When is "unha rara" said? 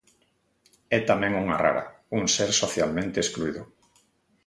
1.43-1.83